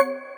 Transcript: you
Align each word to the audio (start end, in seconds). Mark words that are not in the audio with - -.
you 0.00 0.29